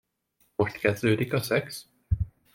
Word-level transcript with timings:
Most 0.57 0.77
kezdődik 0.77 1.33
a 1.33 1.41
szex? 1.41 1.85